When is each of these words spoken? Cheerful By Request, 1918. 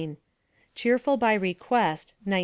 Cheerful 0.73 1.17
By 1.17 1.35
Request, 1.35 2.15
1918. 2.23 2.39